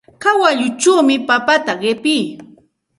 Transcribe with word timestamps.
Kawalluchawmi 0.21 1.15
papata 1.27 1.73
qipii. 1.81 2.25